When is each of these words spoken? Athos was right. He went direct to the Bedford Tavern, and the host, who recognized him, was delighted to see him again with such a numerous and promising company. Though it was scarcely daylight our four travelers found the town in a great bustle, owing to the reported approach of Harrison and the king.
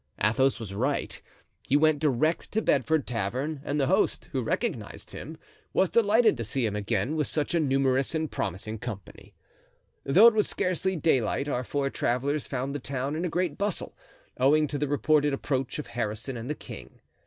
Athos 0.23 0.59
was 0.59 0.73
right. 0.73 1.21
He 1.67 1.77
went 1.77 1.99
direct 1.99 2.51
to 2.53 2.59
the 2.59 2.63
Bedford 2.65 3.05
Tavern, 3.05 3.61
and 3.63 3.79
the 3.79 3.85
host, 3.85 4.29
who 4.31 4.41
recognized 4.41 5.11
him, 5.11 5.37
was 5.73 5.91
delighted 5.91 6.37
to 6.37 6.43
see 6.43 6.65
him 6.65 6.75
again 6.75 7.15
with 7.15 7.27
such 7.27 7.53
a 7.53 7.59
numerous 7.59 8.15
and 8.15 8.31
promising 8.31 8.79
company. 8.79 9.35
Though 10.03 10.25
it 10.25 10.33
was 10.33 10.47
scarcely 10.49 10.95
daylight 10.95 11.47
our 11.47 11.63
four 11.63 11.91
travelers 11.91 12.47
found 12.47 12.73
the 12.73 12.79
town 12.79 13.15
in 13.15 13.25
a 13.25 13.29
great 13.29 13.59
bustle, 13.59 13.95
owing 14.39 14.65
to 14.69 14.79
the 14.79 14.87
reported 14.87 15.35
approach 15.35 15.77
of 15.77 15.85
Harrison 15.85 16.35
and 16.35 16.49
the 16.49 16.55
king. 16.55 16.99